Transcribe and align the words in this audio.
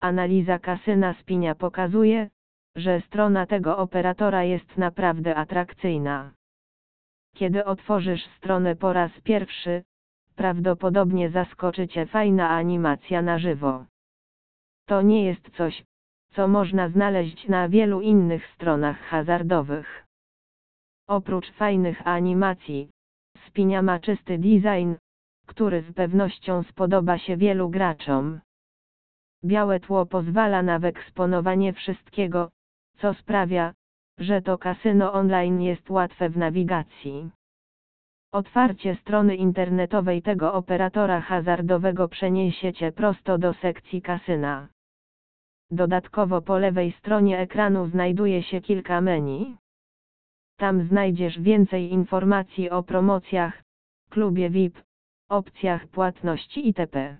Analiza 0.00 0.58
kasyna 0.58 1.14
Spinia 1.14 1.54
pokazuje, 1.54 2.30
że 2.76 3.00
strona 3.00 3.46
tego 3.46 3.78
operatora 3.78 4.44
jest 4.44 4.78
naprawdę 4.78 5.36
atrakcyjna. 5.36 6.32
Kiedy 7.34 7.64
otworzysz 7.64 8.26
stronę 8.36 8.76
po 8.76 8.92
raz 8.92 9.20
pierwszy, 9.24 9.82
prawdopodobnie 10.36 11.30
zaskoczy 11.30 11.88
Cię 11.88 12.06
fajna 12.06 12.50
animacja 12.50 13.22
na 13.22 13.38
żywo. 13.38 13.84
To 14.86 15.02
nie 15.02 15.24
jest 15.24 15.50
coś, 15.56 15.84
co 16.34 16.48
można 16.48 16.88
znaleźć 16.88 17.48
na 17.48 17.68
wielu 17.68 18.00
innych 18.00 18.46
stronach 18.46 18.98
hazardowych. 18.98 20.06
Oprócz 21.08 21.50
fajnych 21.50 22.06
animacji, 22.06 22.90
Spinia 23.46 23.82
ma 23.82 23.98
czysty 23.98 24.38
design, 24.38 24.94
który 25.46 25.82
z 25.82 25.92
pewnością 25.92 26.62
spodoba 26.62 27.18
się 27.18 27.36
wielu 27.36 27.70
graczom. 27.70 28.40
Białe 29.44 29.80
tło 29.80 30.06
pozwala 30.06 30.62
na 30.62 30.78
wyeksponowanie 30.78 31.72
wszystkiego, 31.72 32.50
co 32.96 33.14
sprawia, 33.14 33.74
że 34.18 34.42
to 34.42 34.58
kasyno 34.58 35.12
online 35.12 35.62
jest 35.62 35.90
łatwe 35.90 36.28
w 36.28 36.36
nawigacji. 36.36 37.30
Otwarcie 38.32 38.94
strony 38.94 39.36
internetowej 39.36 40.22
tego 40.22 40.54
operatora 40.54 41.20
hazardowego 41.20 42.08
przeniesie 42.08 42.72
Cię 42.72 42.92
prosto 42.92 43.38
do 43.38 43.54
sekcji 43.54 44.02
kasyna. 44.02 44.68
Dodatkowo 45.70 46.42
po 46.42 46.58
lewej 46.58 46.92
stronie 46.92 47.38
ekranu 47.38 47.86
znajduje 47.86 48.42
się 48.42 48.60
kilka 48.60 49.00
menu. 49.00 49.56
Tam 50.56 50.82
znajdziesz 50.88 51.40
więcej 51.40 51.92
informacji 51.92 52.70
o 52.70 52.82
promocjach, 52.82 53.62
klubie 54.10 54.50
VIP, 54.50 54.82
opcjach 55.28 55.86
płatności 55.86 56.66
itp. 56.66 57.16